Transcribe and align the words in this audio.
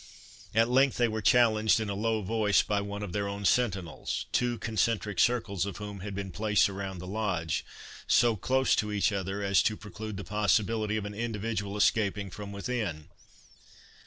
At 0.55 0.67
length 0.67 0.97
they 0.97 1.07
were 1.07 1.21
challenged, 1.21 1.79
in 1.79 1.87
a 1.87 1.93
low 1.93 2.23
voice, 2.23 2.63
by 2.63 2.81
one 2.81 3.03
of 3.03 3.13
their 3.13 3.27
own 3.27 3.45
sentinels, 3.45 4.25
two 4.31 4.57
concentric 4.57 5.19
circles 5.19 5.63
of 5.63 5.77
whom 5.77 5.99
had 5.99 6.15
been 6.15 6.31
placed 6.31 6.67
around 6.67 6.97
the 6.97 7.05
Lodge, 7.05 7.63
so 8.07 8.35
close 8.35 8.75
to 8.77 8.91
each 8.91 9.11
other, 9.11 9.43
as 9.43 9.61
to 9.61 9.77
preclude 9.77 10.17
the 10.17 10.23
possibility 10.23 10.97
of 10.97 11.05
an 11.05 11.13
individual 11.13 11.77
escaping 11.77 12.31
from 12.31 12.51
within. 12.51 13.09